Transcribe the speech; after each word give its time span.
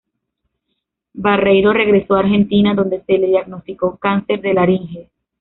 Barreiro 1.13 1.73
regresó 1.73 2.15
a 2.15 2.21
Argentina, 2.21 2.73
donde 2.73 3.03
se 3.03 3.19
le 3.19 3.27
diagnosticó 3.27 3.97
cáncer 3.97 4.41
de 4.41 4.55
laringe. 4.55 5.11